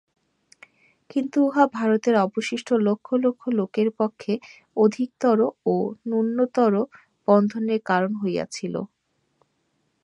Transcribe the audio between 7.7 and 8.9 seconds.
কারণ হইয়াছিল।